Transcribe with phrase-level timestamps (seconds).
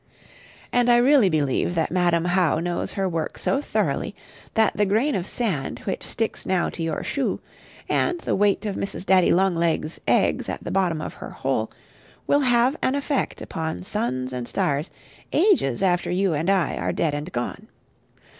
[0.71, 4.15] And I really believe that Madam How knows her work so thoroughly,
[4.55, 7.39] that the grain of sand which sticks now to your shoe,
[7.87, 9.05] and the weight of Mrs.
[9.05, 11.69] Daddy long legs' eggs at the bottom of her hole,
[12.25, 14.89] will have an effect upon suns and stars
[15.33, 17.67] ages after you and I are dead and gone.